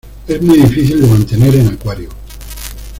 [0.27, 2.09] Es muy difícil de mantener en acuario.